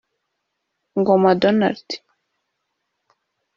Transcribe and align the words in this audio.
Ngoma 0.99 1.31
Donald 1.41 1.87